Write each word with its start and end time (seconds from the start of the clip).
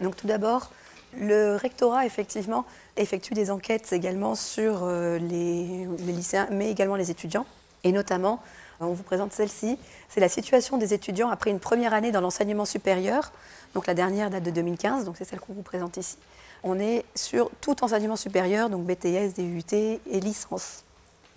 Donc 0.00 0.16
tout 0.16 0.26
d'abord, 0.26 0.70
le 1.16 1.56
rectorat, 1.56 2.06
effectivement, 2.06 2.64
effectue 2.96 3.34
des 3.34 3.50
enquêtes 3.50 3.92
également 3.92 4.34
sur 4.34 4.84
euh, 4.84 5.18
les, 5.18 5.86
lycéens, 6.06 6.48
mais 6.50 6.70
également 6.70 6.96
les 6.96 7.10
étudiants. 7.10 7.46
Et 7.84 7.92
notamment, 7.92 8.40
on 8.80 8.92
vous 8.92 9.02
présente 9.02 9.32
celle-ci, 9.32 9.78
c'est 10.08 10.20
la 10.20 10.28
situation 10.28 10.78
des 10.78 10.94
étudiants 10.94 11.30
après 11.30 11.50
une 11.50 11.60
première 11.60 11.94
année 11.94 12.12
dans 12.12 12.20
l'enseignement 12.20 12.64
supérieur. 12.64 13.32
Donc 13.74 13.86
la 13.86 13.94
dernière 13.94 14.30
date 14.30 14.42
de 14.42 14.50
2015, 14.50 15.04
donc 15.04 15.16
c'est 15.16 15.24
celle 15.24 15.40
qu'on 15.40 15.52
vous 15.52 15.62
présente 15.62 15.96
ici. 15.96 16.16
On 16.64 16.78
est 16.78 17.04
sur 17.14 17.50
tout 17.60 17.84
enseignement 17.84 18.16
supérieur, 18.16 18.68
donc 18.68 18.84
BTS, 18.84 19.34
DUT 19.36 19.74
et 19.74 20.20
licence, 20.20 20.84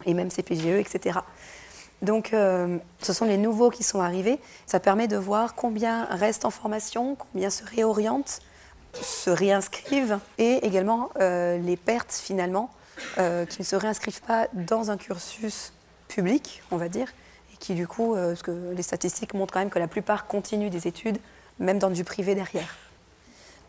et 0.06 0.14
même 0.14 0.30
CPGE, 0.30 0.80
etc. 0.80 1.20
Donc, 2.02 2.34
euh, 2.34 2.78
ce 3.02 3.14
sont 3.14 3.26
les 3.26 3.38
nouveaux 3.38 3.70
qui 3.70 3.84
sont 3.84 4.02
arrivés. 4.02 4.40
Ça 4.66 4.80
permet 4.80 5.08
de 5.08 5.18
voir 5.18 5.56
combien 5.56 6.06
restent 6.06 6.46
en 6.46 6.50
formation, 6.50 7.16
combien 7.16 7.50
se 7.50 7.64
réorientent, 7.64 8.40
se 8.94 9.30
réinscrivent, 9.30 10.20
et 10.38 10.66
également 10.66 11.10
euh, 11.20 11.58
les 11.60 11.78
pertes 11.78 12.14
finalement, 12.14 12.72
euh, 13.18 13.46
qui 13.46 13.62
ne 13.62 13.66
se 13.66 13.76
réinscrivent 13.76 14.22
pas 14.22 14.48
dans 14.54 14.90
un 14.90 14.98
cursus 14.98 15.74
public, 16.08 16.64
on 16.72 16.78
va 16.78 16.90
dire, 16.90 17.08
et 17.54 17.58
qui 17.58 17.76
du 17.76 17.88
coup, 17.88 18.16
parce 18.16 18.42
que 18.42 18.74
les 18.76 18.84
statistiques 18.84 19.34
montrent 19.34 19.54
quand 19.54 19.60
même 19.60 19.70
que 19.70 19.80
la 19.80 19.88
plupart 19.88 20.28
continuent 20.28 20.70
des 20.70 20.88
études, 20.88 21.20
même 21.60 21.80
dans 21.80 21.90
du 21.90 22.04
privé 22.04 22.36
derrière. 22.36 22.76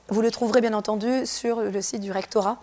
Vous 0.09 0.23
le 0.23 0.31
trouverez 0.31 0.61
bien 0.61 0.75
entendu 0.75 1.25
sur 1.25 1.61
le 1.61 1.83
site 1.83 2.01
du 2.01 2.11
rectorat 2.11 2.59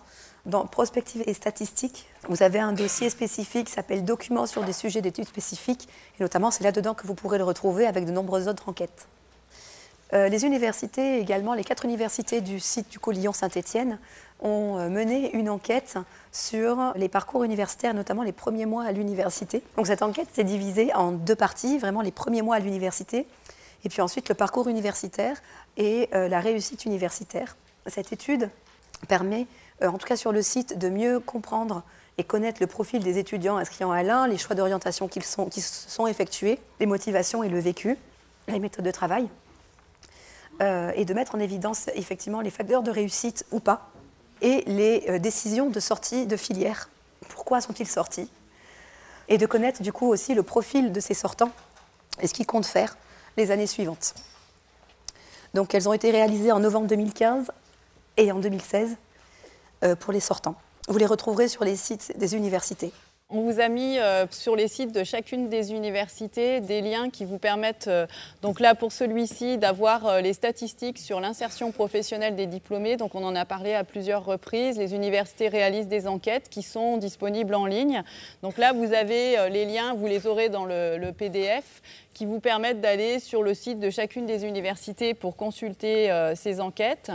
dans 0.46 0.66
prospective 0.66 1.22
et 1.26 1.34
statistique, 1.34 2.06
vous 2.28 2.42
avez 2.42 2.58
un 2.58 2.72
dossier 2.72 3.10
spécifique 3.10 3.66
qui 3.66 3.72
s'appelle 3.72 4.04
Documents 4.04 4.46
sur 4.46 4.64
des 4.64 4.72
sujets 4.72 5.02
d'études 5.02 5.26
spécifiques, 5.26 5.88
et 6.18 6.22
notamment 6.22 6.50
c'est 6.50 6.64
là-dedans 6.64 6.94
que 6.94 7.06
vous 7.06 7.14
pourrez 7.14 7.38
le 7.38 7.44
retrouver 7.44 7.86
avec 7.86 8.06
de 8.06 8.12
nombreuses 8.12 8.48
autres 8.48 8.68
enquêtes. 8.68 9.06
Euh, 10.12 10.28
les 10.28 10.44
universités 10.44 11.20
également, 11.20 11.54
les 11.54 11.62
quatre 11.62 11.84
universités 11.84 12.40
du 12.40 12.58
site 12.58 12.90
du 12.90 12.98
Collillon 12.98 13.32
Saint-Étienne 13.32 13.98
ont 14.40 14.78
euh, 14.78 14.88
mené 14.88 15.34
une 15.36 15.48
enquête 15.48 15.98
sur 16.32 16.92
les 16.96 17.08
parcours 17.08 17.44
universitaires, 17.44 17.94
notamment 17.94 18.22
les 18.22 18.32
premiers 18.32 18.66
mois 18.66 18.84
à 18.84 18.92
l'université. 18.92 19.62
Donc 19.76 19.86
cette 19.86 20.02
enquête 20.02 20.28
s'est 20.32 20.44
divisée 20.44 20.92
en 20.94 21.12
deux 21.12 21.36
parties, 21.36 21.78
vraiment 21.78 22.00
les 22.00 22.10
premiers 22.10 22.42
mois 22.42 22.56
à 22.56 22.58
l'université, 22.58 23.26
et 23.84 23.88
puis 23.88 24.02
ensuite 24.02 24.28
le 24.28 24.34
parcours 24.34 24.68
universitaire 24.68 25.36
et 25.76 26.08
euh, 26.14 26.28
la 26.28 26.40
réussite 26.40 26.84
universitaire. 26.86 27.56
Cette 27.86 28.12
étude 28.12 28.50
permet 29.08 29.46
en 29.82 29.98
tout 29.98 30.06
cas 30.06 30.16
sur 30.16 30.32
le 30.32 30.42
site, 30.42 30.78
de 30.78 30.88
mieux 30.88 31.20
comprendre 31.20 31.82
et 32.18 32.24
connaître 32.24 32.60
le 32.60 32.66
profil 32.66 33.02
des 33.02 33.18
étudiants 33.18 33.56
inscrits 33.56 33.84
à 33.84 34.02
l'un, 34.02 34.28
les 34.28 34.36
choix 34.36 34.54
d'orientation 34.54 35.08
qui, 35.08 35.20
sont, 35.22 35.48
sont 35.50 36.06
effectués, 36.06 36.58
les 36.78 36.86
motivations 36.86 37.42
et 37.42 37.48
le 37.48 37.58
vécu, 37.58 37.96
les 38.48 38.58
méthodes 38.58 38.84
de 38.84 38.90
travail, 38.90 39.28
euh, 40.60 40.92
et 40.94 41.06
de 41.06 41.14
mettre 41.14 41.34
en 41.34 41.38
évidence 41.38 41.88
effectivement 41.94 42.42
les 42.42 42.50
facteurs 42.50 42.82
de 42.82 42.90
réussite 42.90 43.46
ou 43.50 43.60
pas, 43.60 43.88
et 44.42 44.62
les 44.66 45.04
euh, 45.08 45.18
décisions 45.18 45.70
de 45.70 45.80
sortie 45.80 46.26
de 46.26 46.36
filière. 46.36 46.90
Pourquoi 47.30 47.62
sont-ils 47.62 47.88
sortis? 47.88 48.30
Et 49.28 49.38
de 49.38 49.46
connaître 49.46 49.80
du 49.82 49.92
coup 49.92 50.08
aussi 50.08 50.34
le 50.34 50.42
profil 50.42 50.92
de 50.92 51.00
ces 51.00 51.14
sortants 51.14 51.52
et 52.20 52.26
ce 52.26 52.34
qu'ils 52.34 52.46
comptent 52.46 52.66
faire 52.66 52.98
les 53.38 53.50
années 53.50 53.66
suivantes. 53.66 54.14
Donc 55.54 55.74
elles 55.74 55.88
ont 55.88 55.92
été 55.92 56.10
réalisées 56.10 56.52
en 56.52 56.60
novembre 56.60 56.88
2015 56.88 57.50
et 58.18 58.30
en 58.32 58.38
2016 58.38 58.90
euh, 58.90 58.94
pour 59.98 60.12
les 60.12 60.20
sortants. 60.20 60.56
Vous 60.88 60.98
les 60.98 61.06
retrouverez 61.06 61.48
sur 61.48 61.64
les 61.64 61.76
sites 61.76 62.12
des 62.18 62.34
universités. 62.34 62.92
On 63.32 63.42
vous 63.42 63.60
a 63.60 63.68
mis 63.68 63.96
euh, 63.96 64.26
sur 64.32 64.56
les 64.56 64.66
sites 64.66 64.90
de 64.90 65.04
chacune 65.04 65.48
des 65.48 65.70
universités 65.70 66.58
des 66.58 66.80
liens 66.80 67.10
qui 67.10 67.24
vous 67.24 67.38
permettent, 67.38 67.86
euh, 67.86 68.08
donc 68.42 68.58
là 68.58 68.74
pour 68.74 68.90
celui-ci, 68.90 69.56
d'avoir 69.56 70.20
les 70.20 70.32
statistiques 70.32 70.98
sur 70.98 71.20
l'insertion 71.20 71.70
professionnelle 71.70 72.34
des 72.34 72.46
diplômés. 72.46 72.96
Donc 72.96 73.14
on 73.14 73.22
en 73.22 73.36
a 73.36 73.44
parlé 73.44 73.72
à 73.72 73.84
plusieurs 73.84 74.24
reprises. 74.24 74.78
Les 74.78 74.96
universités 74.96 75.46
réalisent 75.46 75.86
des 75.86 76.08
enquêtes 76.08 76.48
qui 76.48 76.62
sont 76.62 76.96
disponibles 76.96 77.54
en 77.54 77.66
ligne. 77.66 78.02
Donc 78.42 78.58
là 78.58 78.72
vous 78.72 78.92
avez 78.92 79.48
les 79.48 79.64
liens, 79.64 79.94
vous 79.94 80.08
les 80.08 80.26
aurez 80.26 80.48
dans 80.48 80.64
le 80.64 81.12
PDF, 81.12 81.82
qui 82.14 82.26
vous 82.26 82.40
permettent 82.40 82.80
d'aller 82.80 83.20
sur 83.20 83.44
le 83.44 83.54
site 83.54 83.78
de 83.78 83.90
chacune 83.90 84.26
des 84.26 84.44
universités 84.44 85.14
pour 85.14 85.36
consulter 85.36 86.10
ces 86.34 86.60
enquêtes. 86.60 87.12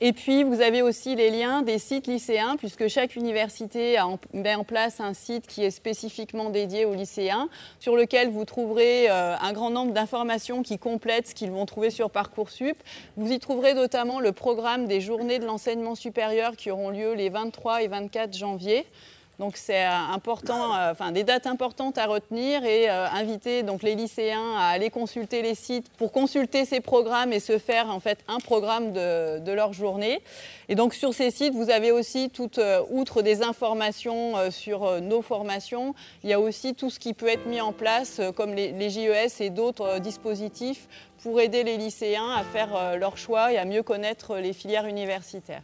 Et 0.00 0.12
puis, 0.12 0.42
vous 0.42 0.60
avez 0.60 0.82
aussi 0.82 1.14
les 1.14 1.30
liens 1.30 1.62
des 1.62 1.78
sites 1.78 2.08
lycéens, 2.08 2.56
puisque 2.56 2.88
chaque 2.88 3.14
université 3.14 3.96
met 4.32 4.56
en 4.56 4.64
place 4.64 4.98
un 4.98 5.14
site 5.14 5.46
qui 5.46 5.62
est 5.62 5.70
spécifiquement 5.70 6.50
dédié 6.50 6.84
aux 6.84 6.94
lycéens, 6.94 7.48
sur 7.78 7.94
lequel 7.94 8.28
vous 8.28 8.44
trouverez 8.44 9.08
euh, 9.08 9.36
un 9.40 9.52
grand 9.52 9.70
nombre 9.70 9.92
d'informations 9.92 10.62
qui 10.62 10.78
complètent 10.78 11.28
ce 11.28 11.34
qu'ils 11.34 11.52
vont 11.52 11.64
trouver 11.64 11.90
sur 11.90 12.10
Parcoursup. 12.10 12.76
Vous 13.16 13.30
y 13.30 13.38
trouverez 13.38 13.74
notamment 13.74 14.18
le 14.18 14.32
programme 14.32 14.86
des 14.86 15.00
journées 15.00 15.38
de 15.38 15.46
l'enseignement 15.46 15.94
supérieur 15.94 16.56
qui 16.56 16.72
auront 16.72 16.90
lieu 16.90 17.14
les 17.14 17.28
23 17.28 17.82
et 17.82 17.88
24 17.88 18.36
janvier. 18.36 18.86
Donc 19.40 19.56
c'est 19.56 19.84
euh, 19.84 19.90
important, 20.12 20.76
euh, 20.76 20.92
enfin 20.92 21.10
des 21.10 21.24
dates 21.24 21.48
importantes 21.48 21.98
à 21.98 22.06
retenir 22.06 22.64
et 22.64 22.88
euh, 22.88 23.06
inviter 23.08 23.64
donc 23.64 23.82
les 23.82 23.96
lycéens 23.96 24.54
à 24.56 24.68
aller 24.68 24.90
consulter 24.90 25.42
les 25.42 25.56
sites 25.56 25.90
pour 25.96 26.12
consulter 26.12 26.64
ces 26.64 26.80
programmes 26.80 27.32
et 27.32 27.40
se 27.40 27.58
faire 27.58 27.90
en 27.90 27.98
fait 27.98 28.18
un 28.28 28.38
programme 28.38 28.92
de, 28.92 29.40
de 29.40 29.52
leur 29.52 29.72
journée. 29.72 30.20
Et 30.68 30.76
donc 30.76 30.94
sur 30.94 31.12
ces 31.14 31.32
sites, 31.32 31.52
vous 31.52 31.70
avez 31.70 31.90
aussi 31.90 32.30
tout 32.30 32.50
outre 32.90 33.22
des 33.22 33.42
informations 33.42 34.50
sur 34.50 35.00
nos 35.02 35.20
formations, 35.20 35.94
il 36.22 36.30
y 36.30 36.32
a 36.32 36.40
aussi 36.40 36.74
tout 36.74 36.90
ce 36.90 36.98
qui 36.98 37.12
peut 37.12 37.28
être 37.28 37.46
mis 37.46 37.60
en 37.60 37.72
place 37.72 38.20
comme 38.36 38.54
les, 38.54 38.72
les 38.72 38.88
JES 38.88 39.40
et 39.40 39.50
d'autres 39.50 39.98
dispositifs 39.98 40.88
pour 41.22 41.40
aider 41.40 41.64
les 41.64 41.76
lycéens 41.76 42.30
à 42.30 42.44
faire 42.44 42.96
leur 42.96 43.18
choix 43.18 43.52
et 43.52 43.58
à 43.58 43.64
mieux 43.64 43.82
connaître 43.82 44.36
les 44.36 44.52
filières 44.52 44.86
universitaires. 44.86 45.62